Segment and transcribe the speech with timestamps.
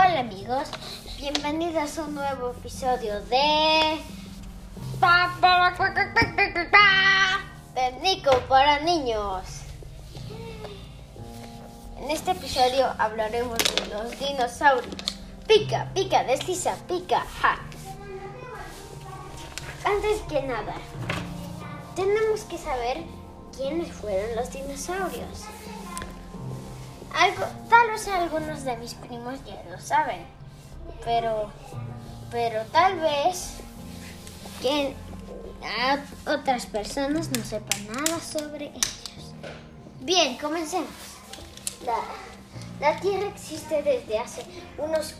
[0.00, 0.68] Hola amigos,
[1.18, 4.00] bienvenidos a un nuevo episodio de
[7.74, 9.42] de Nico para niños.
[11.96, 14.94] En este episodio hablaremos de los dinosaurios.
[15.48, 17.60] Pica, pica, desliza, pica, hack.
[19.84, 20.74] Antes que nada,
[21.96, 22.98] tenemos que saber
[23.56, 25.48] quiénes fueron los dinosaurios.
[28.06, 30.24] Algunos de mis primos ya lo saben,
[31.04, 31.50] pero,
[32.30, 33.54] pero tal vez
[34.62, 34.94] que
[36.24, 39.34] otras personas no sepan nada sobre ellos.
[40.00, 40.88] Bien, comencemos.
[41.84, 41.98] La,
[42.80, 44.44] la Tierra existe desde hace
[44.78, 45.16] unos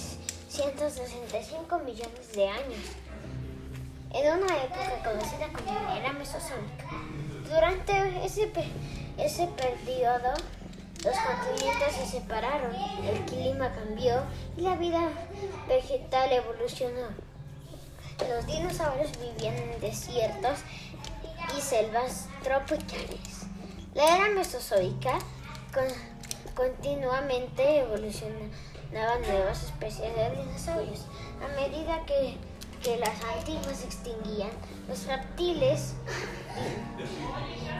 [0.59, 2.83] 165 millones de años,
[4.13, 6.85] en una época conocida como la era mesozoica.
[7.49, 8.51] Durante ese,
[9.19, 10.35] ese periodo,
[11.05, 14.25] los continentes se separaron, el clima cambió
[14.57, 15.11] y la vida
[15.69, 17.07] vegetal evolucionó.
[18.29, 20.59] Los dinosaurios vivían en desiertos
[21.57, 23.47] y selvas tropicales.
[23.95, 25.21] La era mesozoica
[26.57, 28.51] continuamente evolucionó
[28.93, 31.07] nuevas especies de dinosaurios.
[31.45, 32.37] A medida que,
[32.99, 34.51] las antiguas se extinguían,
[34.89, 35.95] los reptiles,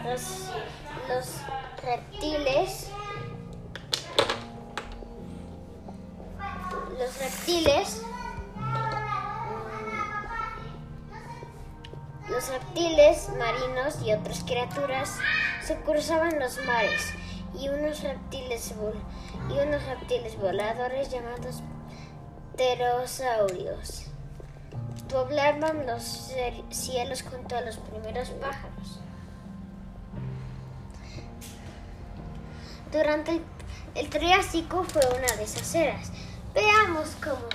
[0.05, 1.41] los
[1.83, 2.89] reptiles,
[6.99, 8.01] los reptiles,
[12.29, 15.17] los reptiles marinos y otras criaturas
[15.63, 17.13] se cruzaban los mares
[17.57, 18.73] y unos reptiles,
[19.49, 21.61] y unos reptiles voladores llamados
[22.55, 24.09] pterosaurios
[25.09, 26.31] poblaban los
[26.69, 28.99] cielos junto a los primeros pájaros.
[32.91, 33.41] Durante
[33.95, 36.11] el, Triásico fue una de esas eras.
[36.53, 37.47] Veamos cómo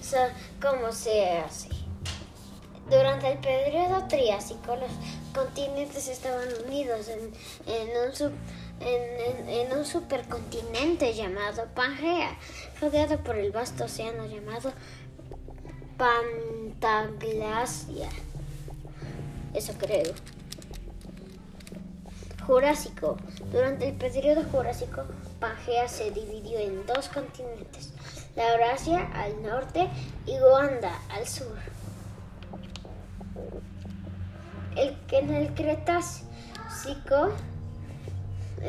[0.00, 0.18] se,
[0.60, 1.68] cómo se hace.
[2.90, 4.90] Durante el periodo Triásico los
[5.32, 7.32] continentes estaban unidos en,
[7.66, 8.32] en un sub,
[8.84, 12.36] en, un supercontinente llamado Pangea,
[12.80, 14.72] rodeado por el vasto océano llamado
[15.96, 18.08] Pantaglacia.
[19.54, 20.12] Eso creo.
[22.46, 23.16] Jurásico.
[23.52, 25.04] Durante el periodo Jurásico,
[25.38, 27.92] Pangea se dividió en dos continentes,
[28.34, 29.88] la Eurasia al norte
[30.26, 31.56] y Goanda al sur.
[34.74, 37.32] El, en el Cretácico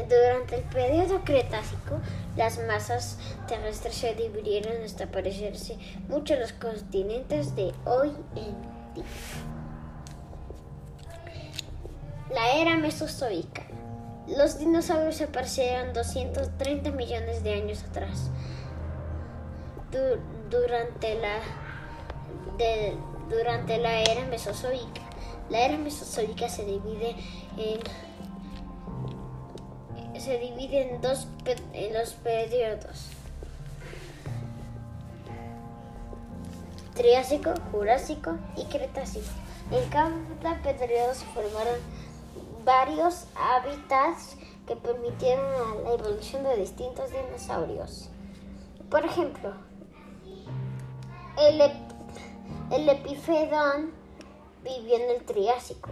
[0.09, 1.99] durante el periodo Cretácico,
[2.35, 5.77] las masas terrestres se dividieron hasta parecerse
[6.07, 9.03] mucho a los continentes de hoy en día.
[12.33, 13.63] La era Mesozoica.
[14.27, 18.31] Los dinosaurios aparecieron 230 millones de años atrás.
[20.49, 21.39] durante, la,
[23.29, 25.01] durante la era Mesozoica.
[25.49, 27.15] La era Mesozoica se divide
[27.57, 27.79] en
[30.23, 31.27] se divide en dos
[31.73, 33.09] en los periodos.
[36.95, 39.25] Triásico, Jurásico y Cretácico.
[39.69, 41.77] En cada periodo se formaron
[42.63, 48.09] varios hábitats que permitieron la evolución de distintos dinosaurios.
[48.89, 49.53] Por ejemplo,
[51.37, 51.59] el,
[52.71, 53.91] el epifedón
[54.63, 55.89] vivió en el Triásico,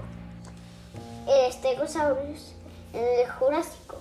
[1.28, 2.54] el Stegosaurus
[2.94, 4.01] en el Jurásico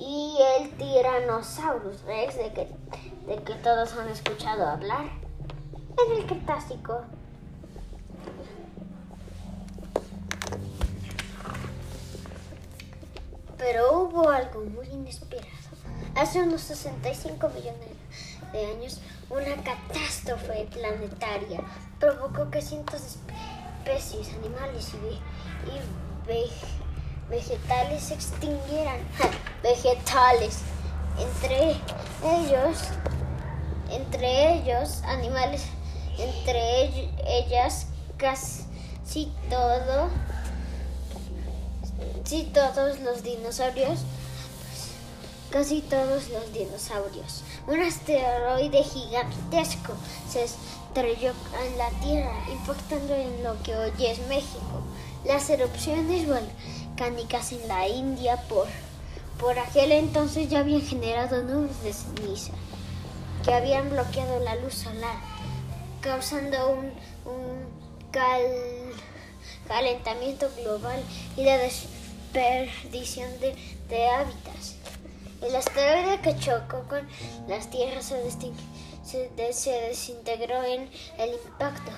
[0.00, 2.68] y el Tyrannosaurus Rex, de que,
[3.26, 5.06] de que todos han escuchado hablar,
[6.06, 7.02] en el Cretácico.
[13.56, 15.48] Pero hubo algo muy inesperado.
[16.14, 17.88] Hace unos 65 millones
[18.52, 19.00] de años,
[19.30, 21.60] una catástrofe planetaria
[21.98, 25.14] provocó que cientos de especies, animales y,
[25.70, 25.80] y
[27.30, 29.00] vegetales se extinguieran.
[29.62, 30.58] vegetales.
[31.18, 31.72] Entre
[32.22, 32.78] ellos,
[33.90, 35.62] entre ellos, animales,
[36.16, 37.86] entre ellas
[38.16, 40.08] casi todo,
[42.22, 44.00] casi todos los dinosaurios,
[45.50, 47.42] casi todos los dinosaurios.
[47.66, 49.94] Un asteroide gigantesco
[50.30, 51.32] se estrelló
[51.64, 54.82] en la Tierra, impactando en lo que hoy es México.
[55.24, 58.66] Las erupciones volcánicas en la India por
[59.38, 62.52] por aquel entonces ya habían generado nubes de ceniza
[63.44, 65.16] que habían bloqueado la luz solar,
[66.00, 66.92] causando un,
[69.68, 71.00] calentamiento global
[71.36, 73.54] y la desperdición de,
[73.88, 74.76] de hábitats.
[75.42, 77.06] El asteroide que chocó con
[77.46, 78.30] las tierras se,
[79.04, 81.92] se, se desintegró en el impacto,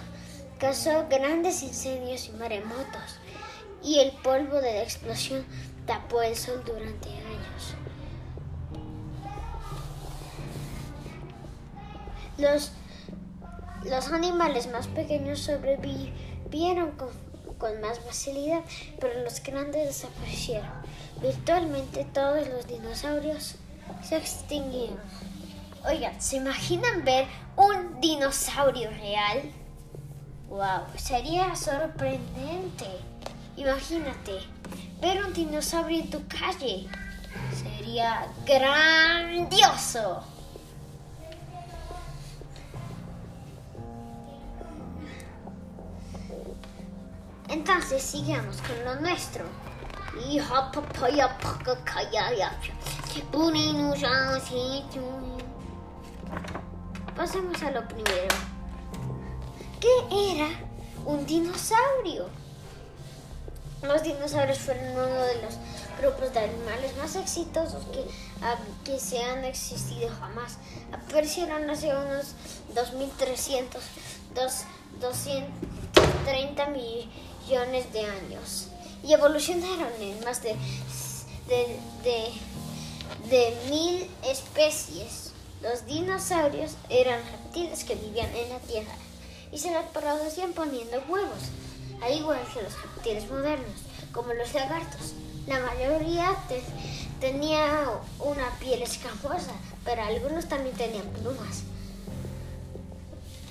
[0.58, 3.19] causó grandes incendios y maremotos,
[3.82, 5.44] y el polvo de la explosión
[5.86, 7.74] tapó el sol durante años.
[12.38, 12.72] Los,
[13.84, 17.08] los animales más pequeños sobrevivieron con,
[17.58, 18.62] con más facilidad,
[18.98, 20.70] pero los grandes desaparecieron.
[21.20, 23.56] Virtualmente todos los dinosaurios
[24.02, 24.98] se extinguieron.
[25.86, 29.42] Oigan, ¿se imaginan ver un dinosaurio real?
[30.48, 30.86] ¡Wow!
[30.96, 33.09] Sería sorprendente.
[33.60, 34.40] Imagínate,
[35.02, 36.88] ver un dinosaurio en tu calle.
[37.52, 40.24] Sería grandioso.
[47.48, 49.44] Entonces sigamos con lo nuestro.
[57.14, 58.36] Pasemos a lo primero.
[59.78, 60.48] ¿Qué era
[61.04, 62.39] un dinosaurio?
[63.82, 65.54] Los dinosaurios fueron uno de los
[65.98, 68.04] grupos de animales más exitosos que,
[68.84, 70.58] que se han existido jamás.
[70.92, 72.34] Aparecieron hace unos
[72.74, 73.82] 2300,
[74.34, 78.66] 230 millones de años
[79.02, 80.56] y evolucionaron en más de,
[81.48, 81.78] de,
[83.30, 85.32] de, mil especies.
[85.62, 88.94] Los dinosaurios eran reptiles que vivían en la Tierra
[89.52, 91.50] y se reproducían poniendo huevos,
[92.02, 93.81] al igual que los reptiles modernos,
[94.12, 95.14] como los lagartos.
[95.47, 96.37] La mayoría
[97.20, 97.88] tenía
[98.19, 99.52] una piel escamosa,
[99.85, 101.64] pero algunos también tenían plumas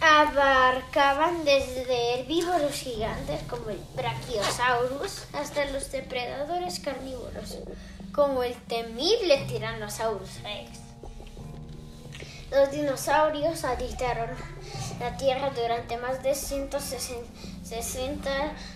[0.01, 7.57] abarcaban desde herbívoros gigantes como el Brachiosaurus hasta los depredadores carnívoros
[8.13, 10.79] como el temible Tyrannosaurus rex.
[12.51, 14.29] Los dinosaurios habitaron
[14.99, 18.29] la Tierra durante más de 160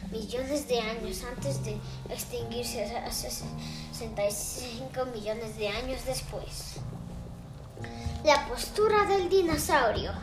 [0.09, 1.77] millones de años antes de
[2.09, 6.75] extinguirse hace 65 millones de años después.
[8.23, 10.13] La postura del dinosaurio.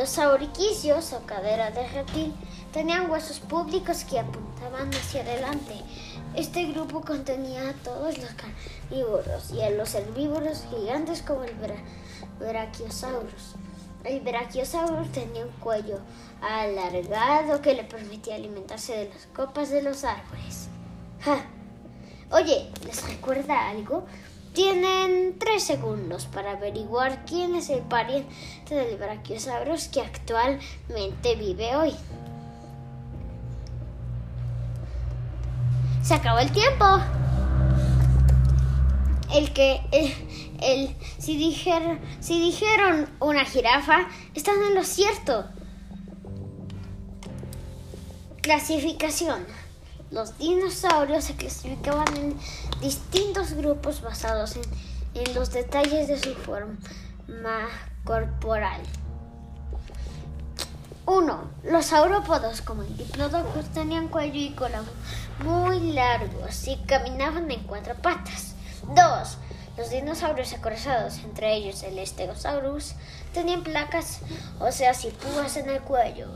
[0.00, 2.32] Los sauriquicios o cadera de reptil
[2.72, 5.74] tenían huesos públicos que apuntaban hacia adelante.
[6.34, 11.54] Este grupo contenía a todos los carnívoros y a los herbívoros gigantes como el
[12.38, 13.56] Brachiosaurus.
[14.02, 15.98] El Brachiosaurus tenía un cuello
[16.40, 20.68] alargado que le permitía alimentarse de las copas de los árboles.
[22.32, 24.06] Oye, ¿les recuerda algo?
[24.52, 28.34] Tienen tres segundos para averiguar quién es el pariente
[28.74, 31.94] del Brachiosaurus que actualmente vive hoy.
[36.02, 36.84] Se acabó el tiempo.
[39.32, 39.80] El que,
[40.60, 45.44] el, si, dijeron, si dijeron una jirafa, están en lo cierto.
[48.42, 49.46] Clasificación.
[50.10, 52.36] Los dinosaurios se clasificaban en
[52.80, 57.68] distintos grupos basados en, los detalles de su forma
[58.02, 58.80] corporal.
[61.06, 61.40] 1.
[61.64, 64.82] Los saurópodos, como el diplodocus, tenían cuello y cola
[65.44, 68.54] muy largos y caminaban en cuatro patas.
[68.94, 69.38] 2.
[69.76, 72.94] Los dinosaurios acorazados, entre ellos el Stegosaurus,
[73.32, 74.20] tenían placas
[74.58, 76.28] óseas y púas en el cuello,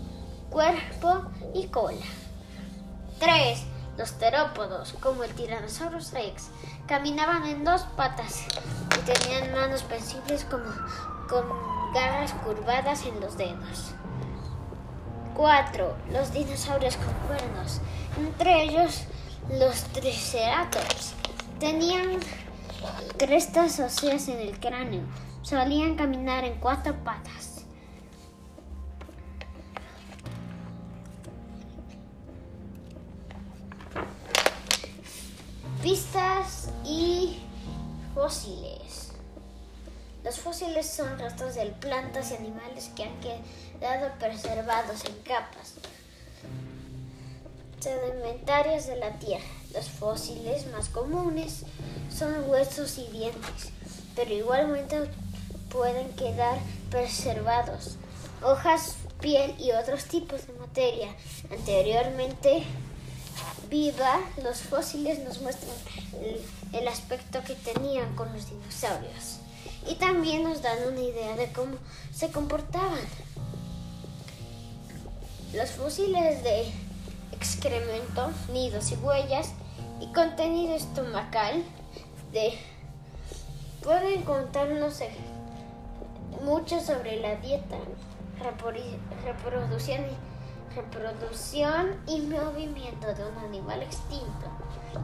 [0.51, 2.07] cuerpo y cola.
[3.19, 3.65] 3.
[3.97, 6.49] Los terópodos, como el Tyrannosaurus rex,
[6.87, 8.45] caminaban en dos patas
[8.97, 10.65] y tenían manos pensibles como
[11.29, 11.45] con
[11.95, 13.95] garras curvadas en los dedos.
[15.35, 15.97] 4.
[16.13, 17.81] Los dinosaurios con cuernos,
[18.19, 19.05] entre ellos
[19.51, 21.13] los triceratops,
[21.61, 22.21] tenían
[23.17, 25.03] crestas óseas en el cráneo,
[25.43, 27.54] solían caminar en cuatro patas.
[35.85, 37.41] Pistas y
[38.15, 39.11] fósiles.
[40.25, 45.75] Los fósiles son restos de plantas y animales que han quedado preservados en capas
[47.81, 49.45] sedimentarias de la Tierra.
[49.75, 51.65] Los fósiles más comunes
[52.11, 53.71] son huesos y dientes,
[54.17, 55.11] pero igualmente
[55.69, 57.99] pueden quedar preservados
[58.43, 61.15] hojas, piel y otros tipos de materia
[61.51, 62.65] anteriormente
[63.69, 64.21] viva.
[64.43, 65.75] Los fósiles nos muestran
[66.73, 69.39] el, aspecto que tenían con los dinosaurios
[69.89, 71.77] y también nos dan una idea de cómo
[72.15, 73.01] se comportaban.
[75.53, 76.73] Los fósiles de
[77.33, 79.53] excremento, nidos y huellas
[80.01, 81.63] y contenido estomacal
[82.33, 82.59] de
[83.83, 85.01] pueden contarnos
[86.43, 87.77] mucho sobre la dieta,
[89.25, 90.34] reproducción y,
[90.75, 94.47] reproducción y movimiento de un animal extinto.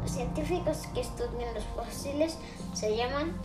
[0.03, 2.37] Los científicos que estudian los fósiles
[2.75, 3.37] se llaman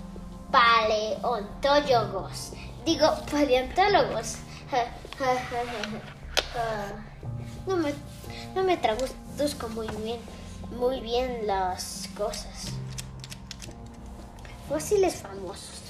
[0.52, 2.54] paleontólogos.
[2.86, 4.38] Digo, paleontólogos.
[7.68, 7.94] no me,
[8.54, 10.20] no me traduzco muy bien,
[10.72, 12.66] muy bien las cosas.
[14.70, 15.82] Fósiles famosos.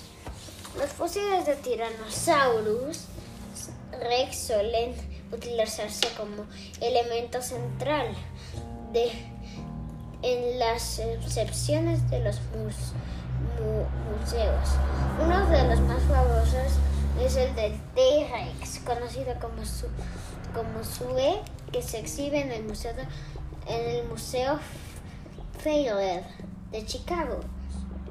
[0.78, 3.06] Los fósiles de Tyrannosaurus
[4.02, 6.46] rex suelen utilizarse como
[6.82, 8.08] elemento central
[8.92, 9.12] de,
[10.22, 12.40] en las excepciones de los
[14.18, 14.70] museos.
[15.22, 16.80] Uno de los más famosos
[17.22, 19.88] es el del T-Rex, conocido como, su,
[20.54, 21.42] como Sue,
[21.72, 22.94] que se exhibe en el Museo,
[23.68, 24.60] en el museo
[25.64, 27.40] de Chicago.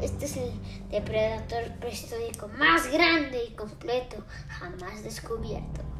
[0.00, 0.50] Este es el
[0.90, 4.16] depredador prehistórico más grande y completo
[4.48, 5.93] jamás descubierto.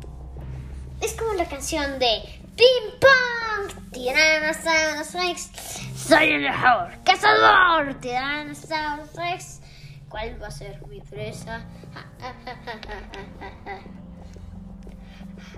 [1.01, 2.23] Es como la canción de
[2.57, 5.51] Ping Pong, Tyrannosaurus Rex.
[5.97, 9.61] Soy el mejor cazador, Tyrannosaurus Rex.
[10.09, 11.65] ¿Cuál va a ser mi presa?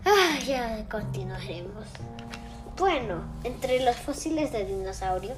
[0.09, 1.85] Ah, ya continuaremos.
[2.77, 5.35] Bueno, entre los fósiles de dinosaurio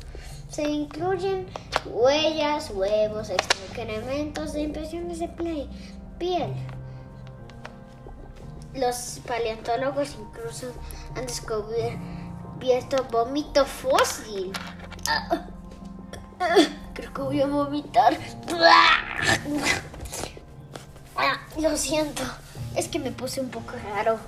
[0.50, 1.46] se incluyen
[1.86, 5.28] huellas, huevos, excrementos de impresiones de
[6.18, 6.52] piel,
[8.74, 10.72] los paleontólogos incluso
[11.16, 14.52] han descubierto vómito fósil.
[16.94, 18.16] creo que voy a vomitar.
[21.58, 22.22] lo siento,
[22.76, 24.18] es que me puse un poco raro.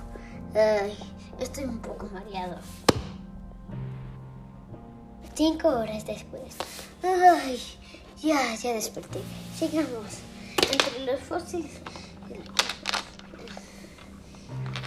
[1.39, 2.57] estoy un poco mareado.
[5.33, 6.55] Cinco horas después.
[7.03, 7.59] Ay,
[8.21, 9.21] ya, ya desperté.
[9.57, 10.19] Sigamos.
[10.71, 11.81] Entre los fósiles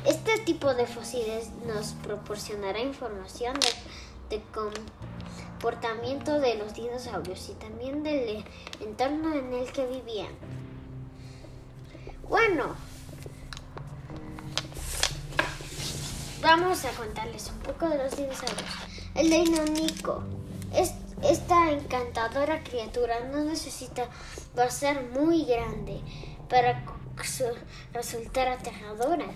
[0.04, 3.56] este tipo de fósiles nos proporcionará información
[4.28, 8.44] de, comportamiento de los dinosaurios y también del
[8.80, 10.32] entorno en el que vivían.
[12.28, 12.74] Bueno,
[16.42, 18.70] vamos a contarles un poco de los dinosaurios.
[19.14, 20.22] El Dinonico.
[21.22, 24.08] esta encantadora criatura no necesita
[24.68, 26.00] ser muy grande
[26.48, 26.84] para
[27.92, 29.26] resultar aterradora.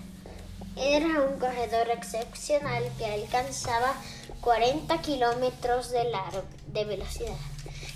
[0.81, 3.93] Era un corredor excepcional que alcanzaba
[4.39, 6.09] 40 kilómetros de,
[6.67, 7.35] de velocidad,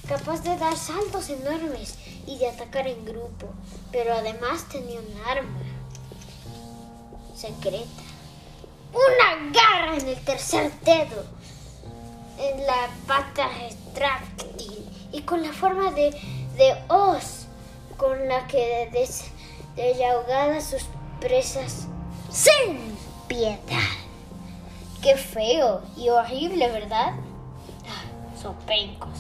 [0.06, 1.98] capaz de dar saltos enormes
[2.28, 3.48] y de atacar en grupo,
[3.90, 5.62] pero además tenía un arma
[7.34, 8.04] secreta.
[8.92, 11.24] Una garra en el tercer dedo,
[12.38, 16.12] en la pata retráctil y con la forma de,
[16.58, 17.46] de hoz
[17.96, 18.90] con la que
[19.78, 20.84] desahogaba sus
[21.22, 21.88] presas
[22.34, 22.98] sin
[23.28, 23.60] piedad.
[25.02, 27.14] Qué feo y horrible, ¿verdad?
[27.88, 29.20] Ah, son pencos.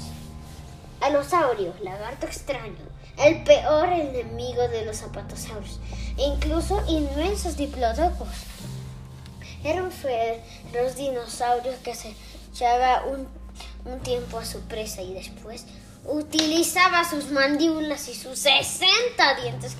[1.81, 2.77] Lagarto extraño,
[3.17, 5.79] el peor enemigo de los zapatosaurios,
[6.17, 8.29] e incluso inmensos diplodocus.
[9.63, 9.91] Eran
[10.73, 12.15] los dinosaurios que se
[12.51, 13.27] echaba un,
[13.85, 15.65] un tiempo a su presa y después
[16.05, 19.75] utilizaba sus mandíbulas y sus 60 dientes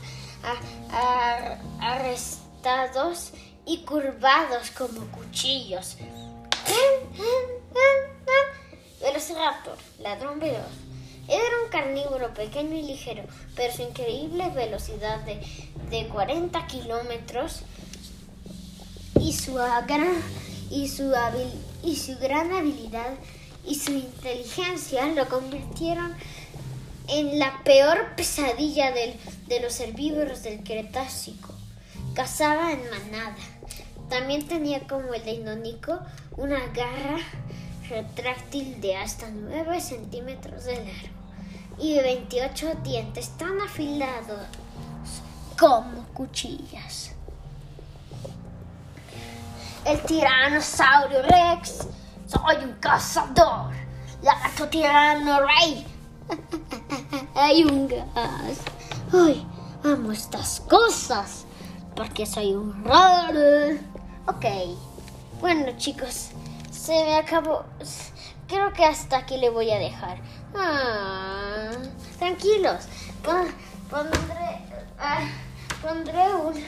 [3.66, 5.98] y curvados como cuchillos.
[9.02, 10.72] Velociraptor, ladrón veloz.
[11.28, 13.24] Era un carnívoro pequeño y ligero,
[13.56, 15.42] pero su increíble velocidad de,
[15.90, 17.64] de 40 kilómetros
[19.20, 20.22] y su, gran,
[20.72, 23.14] y su gran habilidad
[23.66, 26.14] y su inteligencia lo convirtieron
[27.10, 31.53] en la peor pesadilla de los herbívoros del Cretácico.
[32.14, 33.36] Cazaba en manada.
[34.10, 36.00] También tenía como el Indonico
[36.38, 37.18] una garra
[37.90, 41.24] retráctil de hasta 9 centímetros de largo
[41.80, 44.48] y 28 dientes tan afilados
[45.60, 47.12] como cuchillas.
[49.86, 51.88] El tiranosaurio Rex.
[52.28, 53.72] Soy un cazador.
[54.22, 55.86] Lagarto tirano rey.
[57.36, 58.60] Hay un gas.
[59.12, 59.46] Ay,
[59.84, 61.46] amo estas cosas.
[61.96, 63.78] Porque soy un raro.
[64.28, 64.46] Ok.
[65.40, 66.32] Bueno, chicos,
[66.72, 67.66] se me acabó.
[68.48, 70.18] Creo que hasta aquí le voy a dejar.
[70.56, 71.72] Ah,
[72.20, 72.86] tranquilos.
[73.90, 74.60] Pondré,
[75.00, 75.28] ah,
[75.82, 76.64] pondré un,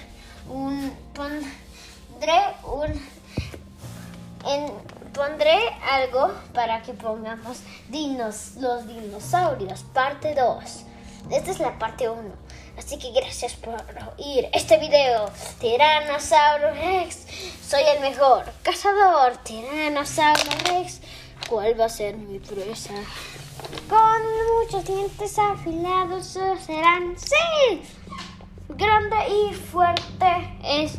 [0.49, 3.15] un pondré un
[4.45, 4.71] en,
[5.13, 5.57] pondré
[5.91, 10.85] algo para que pongamos dinos, los dinosaurios, parte 2.
[11.31, 12.21] Esta es la parte 1.
[12.77, 13.75] Así que gracias por
[14.17, 15.29] oír este video.
[15.59, 17.25] Tiranosaurio Rex.
[17.67, 19.37] Soy el mejor cazador.
[19.43, 21.01] Tiranosaurio Rex.
[21.49, 22.93] ¿Cuál va a ser mi presa?
[23.89, 24.21] Con
[24.59, 27.15] muchos dientes afilados serán.
[27.17, 27.81] ¡Sí!
[28.69, 30.97] Grande y fuerte es.